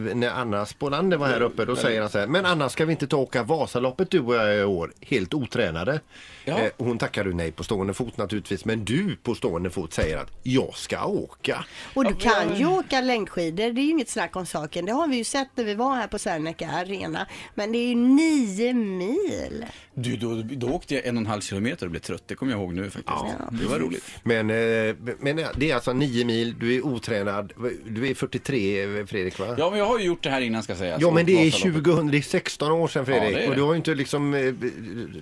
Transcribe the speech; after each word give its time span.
när 0.00 0.30
Anna 0.30 0.66
Spolander 0.66 1.16
var 1.16 1.28
här 1.28 1.42
uppe, 1.42 1.64
då 1.64 1.76
säger 1.76 2.00
han 2.00 2.10
så 2.10 2.18
här, 2.18 2.26
men 2.26 2.46
Anna 2.46 2.68
ska 2.68 2.84
vi 2.84 2.92
inte 2.92 3.06
ta 3.06 3.16
och 3.16 3.22
åka 3.22 3.42
Vasaloppet 3.42 4.10
du 4.10 4.20
och 4.20 4.34
jag 4.34 4.56
i 4.56 4.62
år, 4.64 4.92
helt 5.00 5.34
otränade? 5.34 6.00
Ja. 6.44 6.58
Eh, 6.58 6.70
hon 6.78 6.98
tackar 6.98 7.24
du 7.24 7.32
nej 7.34 7.52
på 7.52 7.64
stående 7.64 7.94
fot 7.94 8.16
naturligtvis, 8.16 8.64
men 8.64 8.84
du 8.84 9.16
på 9.22 9.34
stående 9.34 9.70
fot 9.70 9.92
säger 9.92 10.16
att 10.16 10.30
jag 10.42 10.74
ska 10.74 11.04
åka. 11.04 11.64
Och 11.94 12.04
du 12.04 12.14
kan 12.14 12.56
ju 12.56 12.66
åka 12.66 13.00
längdskidor, 13.00 13.70
det 13.70 13.80
är 13.80 13.84
ju 13.84 13.90
inget 13.90 14.08
snack 14.08 14.36
om 14.36 14.46
saken. 14.46 14.86
Det 14.86 14.92
har 14.92 15.08
vi 15.08 15.16
ju 15.16 15.24
sett 15.24 15.48
när 15.54 15.64
vi 15.64 15.74
var 15.74 15.94
här 15.96 16.06
på 16.06 16.18
Serneke 16.18 16.68
Arena. 16.68 17.26
Men 17.54 17.72
det 17.72 17.78
är 17.78 17.88
ju 17.88 17.94
nio 17.94 18.74
mil. 18.74 19.66
Du, 19.94 20.16
då, 20.16 20.42
då 20.42 20.68
åkte 20.68 20.94
jag 20.94 21.06
en 21.06 21.16
och 21.16 21.20
en 21.20 21.26
halv 21.26 21.40
kilometer 21.40 21.86
och 21.86 21.90
blev 21.90 22.00
trött. 22.00 22.22
Det 22.26 22.34
kommer 22.34 22.52
jag 22.52 22.60
ihåg 22.60 22.74
nu 22.74 22.90
faktiskt. 22.90 23.36
det 23.50 23.66
var 23.66 23.78
roligt. 23.78 24.04
Men, 24.22 24.50
eh, 24.50 24.94
men 25.18 25.36
det 25.56 25.70
är 25.70 25.74
alltså 25.74 25.92
nio 25.92 26.24
mil, 26.24 26.58
du 26.58 26.76
är 26.76 26.86
otränad, 26.86 27.52
du 27.86 28.08
är 28.08 28.14
43 28.14 29.06
Fredrik 29.06 29.38
va? 29.38 29.54
Ja, 29.58 29.70
men 29.70 29.78
jag 29.78 29.86
har 29.90 29.98
ju 29.98 30.04
gjort 30.04 30.22
det 30.22 30.30
här 30.30 30.40
innan 30.40 30.62
ska 30.62 30.74
sägas. 30.76 31.02
Ja 31.02 31.10
men 31.10 31.26
det 31.26 31.32
är 31.32 31.44
Vasaloppet. 31.50 31.84
2000, 31.84 32.10
det 32.10 32.18
är 32.18 32.22
16 32.22 32.72
år 32.72 32.88
sedan 32.88 33.06
Fredrik 33.06 33.32
Ja, 33.32 33.36
det 33.38 33.44
är 33.44 33.48
och 33.48 33.54
det. 33.54 33.60
du 33.60 33.62
har 33.62 33.72
ju 33.72 33.76
inte 33.76 33.94
liksom 33.94 34.34
eh, 34.34 34.54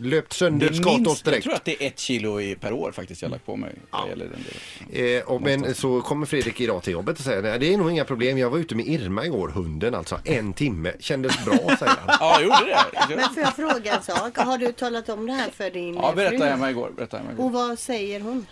löpt 0.00 0.32
sönder 0.32 0.68
Det 0.68 0.74
skatos 0.74 0.98
minst, 1.06 1.26
jag 1.26 1.32
direkt. 1.32 1.44
tror 1.44 1.54
att 1.54 1.64
det 1.64 1.82
är 1.82 1.86
ett 1.86 1.98
kilo 1.98 2.40
i, 2.40 2.54
per 2.54 2.72
år 2.72 2.92
faktiskt 2.92 3.22
jag 3.22 3.28
har 3.28 3.32
lagt 3.32 3.46
på 3.46 3.56
mig. 3.56 3.74
vad 3.90 4.08
gäller 4.08 4.24
den 4.24 4.44
delen. 4.90 5.18
Eh, 5.20 5.28
och, 5.28 5.42
men 5.42 5.74
så 5.74 6.00
kommer 6.00 6.26
Fredrik 6.26 6.60
idag 6.60 6.82
till 6.82 6.92
jobbet 6.92 7.18
och 7.18 7.24
säger 7.24 7.42
"Nej, 7.42 7.58
det 7.58 7.74
är 7.74 7.78
nog 7.78 7.90
inga 7.90 8.04
problem, 8.04 8.38
jag 8.38 8.50
var 8.50 8.58
ute 8.58 8.74
med 8.74 8.86
Irma 8.86 9.24
igår, 9.24 9.48
hunden 9.48 9.94
alltså, 9.94 10.20
en 10.24 10.52
timme, 10.52 10.92
kändes 11.00 11.44
bra 11.44 11.54
säger 11.54 11.92
han. 12.06 12.16
Ja, 12.20 12.40
jag 12.40 12.42
gjorde 12.42 12.76
det. 13.08 13.16
Men 13.16 13.30
får 13.34 13.42
jag 13.42 13.56
fråga 13.56 13.96
en 13.96 14.02
sak? 14.02 14.38
Har 14.38 14.58
du 14.58 14.72
talat 14.72 15.08
om 15.08 15.26
det 15.26 15.32
här 15.32 15.50
för 15.50 15.70
din 15.70 15.94
Ja, 15.94 16.08
eh, 16.10 16.14
berättade 16.16 16.56
mig 16.56 16.70
igår. 16.70 16.90
Berättade 16.96 17.22
mig 17.22 17.32
igår. 17.32 17.44
Och 17.44 17.52
vad 17.52 17.78
säger 17.78 18.20
hon? 18.20 18.46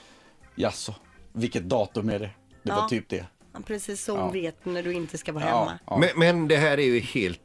Jaså, 0.54 0.94
vilket 1.32 1.62
datum 1.62 2.08
är 2.08 2.18
det? 2.18 2.30
Det 2.62 2.70
var 2.72 2.78
Ja. 2.78 2.88
typ 2.88 3.08
det. 3.08 3.24
Precis 3.62 4.04
så 4.04 4.12
Ja. 4.16 4.30
vet 4.30 4.64
när 4.64 4.82
du 4.82 4.92
inte 4.92 5.18
ska 5.18 5.32
vara 5.32 5.44
Ja, 5.44 5.58
hemma. 5.58 5.78
ja. 5.86 5.96
Men, 5.98 6.08
men 6.16 6.48
det 6.48 6.56
här 6.56 6.78
är 6.78 6.82
ju 6.84 7.00
helt 7.00 7.40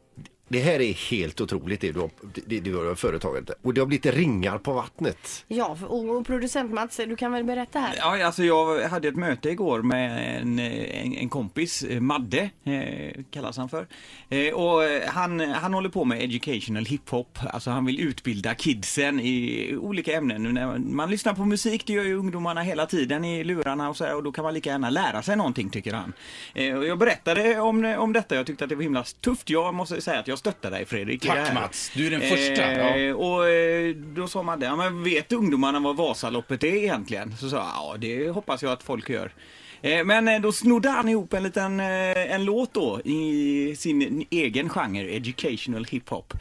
det 0.52 0.60
här 0.60 0.82
är 0.82 0.94
helt 0.94 1.41
otroligt 1.41 1.82
det 1.82 1.91
du 1.91 1.99
har, 1.99 2.10
det, 2.34 2.41
det 2.46 2.60
du 2.60 2.76
har 2.76 2.96
företaget. 2.96 3.49
Och 3.62 3.74
det 3.74 3.82
har 3.82 3.85
blivit 3.85 4.05
ringar 4.05 4.58
på 4.58 4.74
vattnet. 4.74 5.46
Ja, 5.48 5.77
och, 5.88 6.10
och 6.10 6.27
producent 6.27 6.71
Mats, 6.71 6.98
du 6.98 7.16
kan 7.16 7.32
väl 7.32 7.43
berätta 7.43 7.80
här? 7.80 7.96
Ja, 7.98 8.26
alltså 8.26 8.43
jag 8.43 8.90
hade 8.90 9.08
ett 9.08 9.16
möte 9.16 9.49
igår 9.49 9.82
med 9.82 10.38
en, 10.41 10.60
en, 10.60 11.13
en 11.13 11.30
kompis, 11.30 11.85
Madde 11.99 12.49
eh, 12.63 13.24
kallas 13.32 13.58
han 13.58 13.70
för. 13.70 13.88
Eh, 14.30 14.54
och 14.54 14.82
han, 15.08 15.40
han 15.40 15.74
håller 15.74 15.90
på 15.90 16.05
med 16.05 16.24
educational 16.24 16.86
hiphop, 16.86 17.40
alltså 17.54 17.70
han 17.70 17.86
vill 17.86 17.99
utbilda 17.99 18.55
kidsen 18.55 19.20
i 19.20 19.76
olika 19.80 20.13
ämnen. 20.13 20.43
När 20.43 20.77
man 20.77 21.10
lyssnar 21.10 21.34
på 21.34 21.46
musik, 21.46 21.86
det 21.86 21.93
gör 21.93 22.04
ju 22.04 22.15
ungdomarna 22.15 22.62
hela 22.62 22.86
tiden 22.86 23.26
i 23.26 23.43
lurarna 23.43 23.90
och 23.90 23.98
så 23.98 24.04
här, 24.05 24.15
och 24.15 24.24
då 24.24 24.32
kan 24.32 24.43
man 24.43 24.54
lika 24.54 24.70
gärna 24.70 24.90
lära 24.90 25.21
sig 25.21 25.36
någonting 25.36 25.70
tycker 25.70 25.93
han. 25.93 26.13
Eh, 26.54 26.77
och 26.77 26.86
jag 26.86 26.98
berättade 26.98 27.60
om, 27.60 27.86
om 27.86 28.13
detta, 28.13 28.36
jag 28.36 28.46
tyckte 28.46 28.63
att 28.63 28.70
det 28.70 28.76
var 28.76 28.84
himla 28.84 29.04
tufft. 29.04 29.49
Jag 29.49 29.74
måste 29.74 30.02
säga 30.02 30.20
att 30.20 30.27
jag 30.27 30.40
stöttar 30.41 30.71
dig 30.71 30.85
Fredrik. 30.85 31.21
Tack. 31.27 31.53
Mats. 31.53 31.91
Du 31.95 32.07
är 32.07 32.11
den 32.11 32.21
första. 32.21 32.63
Eh, 32.71 33.01
Ja. 33.01 33.15
och 33.15 33.47
eh, 33.49 33.95
då 33.95 34.27
sa 34.27 34.43
man 34.43 34.59
det, 34.59 34.65
ja 34.65 34.75
men 34.75 35.03
vet 35.03 35.31
ungdomarna 35.31 35.79
vad 35.79 35.95
Vasaloppet 35.95 36.63
är 36.63 36.75
egentligen? 36.75 37.35
Så 37.37 37.49
sa 37.49 37.55
jag, 37.55 37.65
ja 37.65 37.95
det 37.99 38.29
hoppas 38.29 38.63
jag 38.63 38.71
att 38.71 38.84
folk 38.84 39.09
gör. 39.09 39.31
Eh, 39.81 40.03
Men 40.05 40.41
då 40.41 40.51
snodde 40.51 40.89
han 40.89 41.09
ihop 41.09 41.34
en 41.34 41.43
liten 41.43 41.79
en 41.79 42.45
låt 42.45 42.73
då 42.73 43.01
i 43.05 43.75
sin 43.77 44.25
egen 44.29 44.69
genre, 44.69 45.15
educational 45.15 45.85
hiphop, 45.85 46.34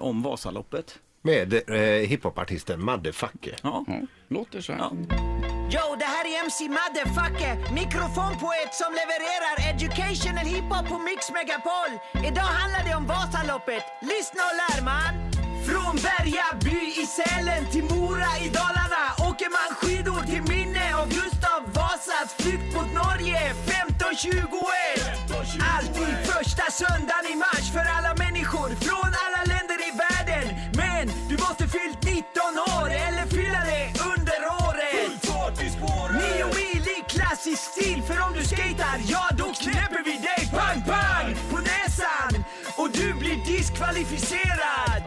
om 0.00 0.22
Vasaloppet. 0.22 0.98
Med 1.22 1.54
eh, 1.70 2.08
hiphopartisten 2.08 2.84
Madde 2.84 3.12
Facke. 3.12 3.50
Ja. 3.62 3.84
Ja, 3.86 4.00
låter 4.28 4.60
så 4.60 4.72
här. 4.72 4.78
Ja. 4.80 5.31
Yo, 5.72 5.96
det 5.98 6.04
här 6.04 6.24
är 6.24 6.44
MC 6.44 6.68
Motherfucker, 6.68 7.72
mikrofonpoet 7.80 8.70
som 8.80 8.90
levererar 9.00 9.54
educational 9.70 10.46
hiphop 10.46 10.88
på 10.88 10.98
Mix 10.98 11.30
Megapol. 11.36 11.90
Idag 12.28 12.50
handlar 12.60 12.82
det 12.88 12.94
om 13.00 13.06
Vasaloppet. 13.06 13.84
Lyssna 14.12 14.42
och 14.50 14.56
lär 14.62 14.80
man! 14.90 15.12
Från 15.68 15.94
Berga 16.06 16.46
by 16.64 16.80
i 17.02 17.06
Sälen 17.16 17.64
till 17.72 17.84
Mora 17.84 18.32
i 18.44 18.48
Dalarna 18.58 19.04
åker 19.28 19.50
man 19.58 19.68
skidor 19.78 20.20
till 20.30 20.44
minne 20.52 20.84
av 21.00 21.06
Gustav 21.08 21.60
Vasas 21.76 22.34
flykt 22.38 22.74
mot 22.76 22.90
Norge 23.02 23.42
1521. 23.50 25.22
Alltid 25.76 26.14
första 26.32 26.66
söndag. 26.70 27.11
I 37.42 37.44
klassisk 37.44 37.72
stil 37.72 38.02
för 38.02 38.20
om 38.26 38.32
du 38.32 38.44
skater, 38.44 38.98
ja 39.06 39.24
då 39.36 39.44
knäpper 39.44 40.02
vi 40.04 40.12
dig 40.12 40.50
pang 40.50 40.82
pang 40.82 41.34
på 41.50 41.58
näsan 41.58 42.44
och 42.76 42.90
du 42.90 43.14
blir 43.14 43.36
diskvalificerad. 43.44 45.02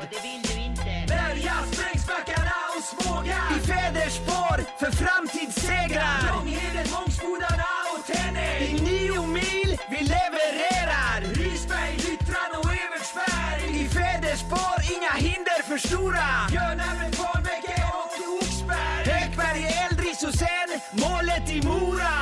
Berga, 1.08 1.56
Sprängsbackarna 1.72 2.58
och 2.78 2.84
Småga 2.84 3.38
i 3.56 3.60
fäders 3.68 4.14
spår 4.14 4.58
för 4.80 4.92
framtidssegrar. 4.92 6.20
Långheden, 6.34 6.88
Mångsbodarna 6.92 7.72
och 7.94 8.06
Tännäs 8.06 8.62
i 8.70 8.82
nio 8.82 9.28
mil 9.28 9.78
vi 9.90 10.00
levererar. 10.16 11.20
Risberg, 11.22 11.96
Lyttran 12.08 12.52
och 12.60 12.72
Evertsberg 12.84 13.82
i 13.82 13.90
fäders 13.90 14.40
spår, 14.40 14.78
inga 14.96 15.14
hinder 15.28 15.60
för 15.70 15.78
stora. 15.88 16.28
Björnarmen, 16.50 17.12
Kvarnbäcke 17.12 17.78
och 18.02 18.14
Oxberg. 18.38 19.04
Högberg, 19.12 19.62
Eldris 19.86 20.24
och 20.24 20.34
sen 20.34 20.70
målet 20.92 21.50
i 21.50 21.62
Mora. 21.68 22.15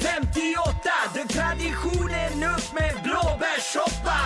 58 0.00 0.90
dök 1.14 1.28
traditionen 1.28 2.42
upp 2.54 2.72
med 2.72 2.94
blåbärssoppa. 3.04 4.20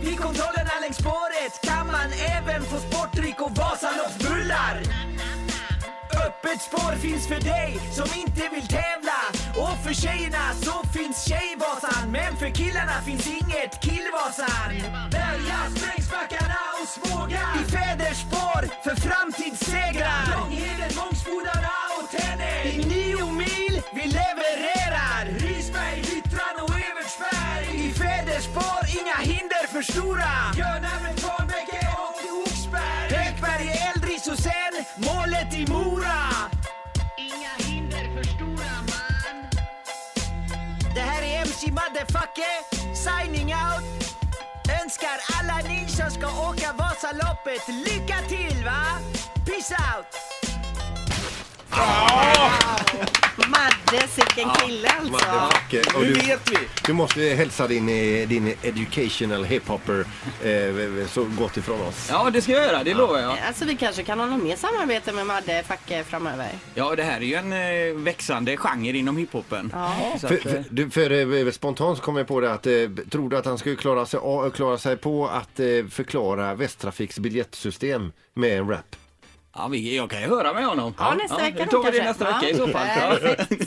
Vid 0.00 0.18
kontrollerna 0.18 0.74
längs 0.80 0.96
spåret 0.96 1.60
kan 1.62 1.86
man 1.86 2.08
även 2.36 2.62
få 2.62 2.76
sportdryck 2.76 3.40
och 3.40 3.56
Vasaloppsbullar. 3.56 4.82
Öppet 6.26 6.62
spår 6.62 6.92
finns 6.96 7.28
för 7.28 7.40
dig 7.40 7.80
som 7.92 8.08
inte 8.20 8.48
vill 8.54 8.66
tävla. 8.66 9.20
Och 9.62 9.76
för 9.84 9.94
tjejerna 9.94 10.54
så 10.62 10.88
finns 10.94 11.28
Tjejvasan 11.28 12.10
Men 12.10 12.36
för 12.36 12.50
killarna 12.50 12.96
finns 13.06 13.26
inget 13.26 13.72
Killvasan. 13.82 14.70
Berga, 15.10 15.58
Sprängsbackarna 15.76 16.60
och 16.80 16.88
Småga 16.88 17.40
I 17.60 17.70
fäders 17.70 18.16
spår 18.16 18.62
för 18.84 18.96
framtidssegrar. 18.96 20.24
Långheden, 20.38 20.90
Mångsbodarna 20.96 21.74
och 21.96 22.10
Tännäs. 22.10 23.05
För 29.76 29.92
stora. 29.92 30.32
Björnarmen, 30.54 31.14
Kvarnbäcke 31.16 31.80
och 32.04 32.42
Oxberg. 32.42 33.08
Högberg, 33.16 33.68
Eldris 33.94 34.28
och 34.28 34.38
sen 34.38 34.74
målet 34.96 35.54
i 35.54 35.66
Mora. 35.72 36.20
Inga 37.16 37.52
hinder 37.68 38.14
för 38.14 38.24
stora 38.24 38.72
man. 38.90 39.36
Det 40.94 41.00
här 41.00 41.22
är 41.22 41.40
MC 41.40 41.70
Motherfucker, 41.70 42.56
signing 42.94 43.54
out. 43.54 43.84
Önskar 44.82 45.18
alla 45.38 45.68
ni 45.68 45.88
som 45.88 46.10
ska 46.10 46.26
åka 46.48 46.72
Vasaloppet 46.72 47.68
lycka 47.68 48.18
till 48.28 48.64
va! 48.64 48.82
Peace 49.46 49.74
sicken 53.90 54.48
kille 54.50 54.88
alltså. 54.88 55.12
Madde 55.12 55.24
Facke. 55.52 55.82
Och 55.96 56.02
Nu 56.02 56.06
du, 56.08 56.14
vet 56.14 56.50
vi. 56.50 56.56
du 56.86 56.92
måste 56.92 57.20
hälsa 57.20 57.66
din, 57.66 57.88
eh, 57.88 58.28
din 58.28 58.54
educational 58.62 59.44
hiphopper 59.44 60.04
eh, 60.44 61.06
så 61.08 61.24
gott 61.24 61.56
ifrån 61.56 61.80
oss. 61.80 62.08
ja, 62.10 62.30
det 62.30 62.42
ska 62.42 62.52
jag 62.52 62.64
göra, 62.64 62.84
det 62.84 62.94
lovar 62.94 63.18
jag. 63.18 63.38
Alltså 63.46 63.64
vi 63.64 63.76
kanske 63.76 64.02
kan 64.02 64.18
ha 64.20 64.26
något 64.26 64.42
mer 64.42 64.56
samarbete 64.56 65.12
med 65.12 65.26
Madde 65.26 65.62
Facke 65.68 66.04
framöver. 66.04 66.48
Ja, 66.74 66.96
det 66.96 67.02
här 67.02 67.16
är 67.16 67.24
ju 67.24 67.34
en 67.34 67.52
eh, 67.52 67.94
växande 68.04 68.56
genre 68.56 68.98
inom 68.98 69.16
hiphopen. 69.16 69.74
Så 70.20 70.28
För, 70.28 70.34
att, 70.34 70.46
eh, 70.46 70.52
för, 70.52 70.64
du, 70.70 70.90
för 70.90 71.46
eh, 71.46 71.50
spontant 71.52 71.98
så 71.98 72.04
kom 72.04 72.16
jag 72.16 72.26
på 72.26 72.40
det 72.40 72.52
att 72.52 72.66
eh, 72.66 72.72
tror 73.10 73.28
du 73.30 73.36
att 73.36 73.44
han 73.46 73.58
skulle 73.58 73.76
klara 73.76 74.06
sig, 74.06 74.20
a- 74.22 74.50
klara 74.54 74.78
sig 74.78 74.96
på 74.96 75.26
att 75.28 75.60
eh, 75.60 75.66
förklara 75.90 76.54
Västtrafiks 76.54 77.18
biljettsystem 77.18 78.12
med 78.34 78.58
en 78.58 78.68
rap? 78.68 78.96
ja, 79.58 79.68
vi, 79.68 79.96
jag 79.96 80.10
kan 80.10 80.20
ju 80.20 80.26
höra 80.28 80.52
med 80.52 80.66
honom. 80.66 80.94
Ja, 80.98 81.14
nästa 81.14 81.36
vecka 81.36 81.64
Då 81.70 81.82
tar 81.82 81.84
då 81.84 81.90
vi 81.90 81.98
det 81.98 82.04
kanske. 82.04 82.24
nästa 82.24 82.40
vecka 82.40 82.48
i 82.50 82.54
så 82.56 82.68
fall. 82.68 82.86
Ja. 83.58 83.66